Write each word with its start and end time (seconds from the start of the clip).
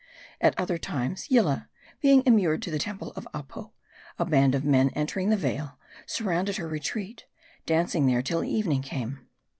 At 0.41 0.59
other 0.59 0.79
times, 0.79 1.29
Yillah 1.29 1.69
being 2.01 2.23
immured 2.25 2.65
in 2.65 2.73
the 2.73 2.79
temple 2.79 3.11
of 3.15 3.27
Apo, 3.35 3.73
a 4.17 4.25
band 4.25 4.55
of 4.55 4.65
men 4.65 4.89
entering 4.95 5.29
the 5.29 5.37
vale, 5.37 5.77
surrounded 6.07 6.57
her 6.57 6.67
re 6.67 6.79
treat, 6.79 7.27
dancing 7.67 8.07
there 8.07 8.23
till 8.23 8.43
evening 8.43 8.81
came. 8.81 9.19